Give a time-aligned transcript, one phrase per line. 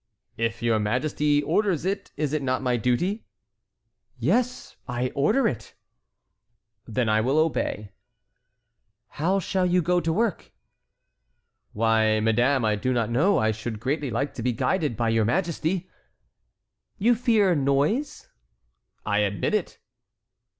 [0.37, 3.27] "If your majesty orders it, is it not my duty?"
[4.17, 5.75] "Yes, I order it."
[6.87, 7.91] "Then I will obey."
[9.09, 10.53] "How shall you go to work?"
[11.73, 15.23] "Why, madame, I do not know, I should greatly like to be guided by your
[15.23, 15.87] majesty."
[16.97, 18.27] "You fear noise?"
[19.05, 19.77] "I admit it."